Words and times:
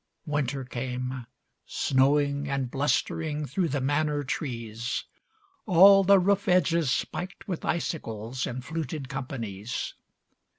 Winter 0.25 0.63
came 0.65 1.27
Snowing 1.67 2.49
and 2.49 2.71
blustering 2.71 3.45
through 3.45 3.67
the 3.67 3.79
Manor 3.79 4.23
trees. 4.23 5.03
All 5.67 6.03
the 6.03 6.17
roof 6.17 6.47
edges 6.47 6.89
spiked 6.91 7.47
with 7.47 7.63
icicles 7.63 8.47
In 8.47 8.61
fluted 8.61 9.09
companies. 9.09 9.93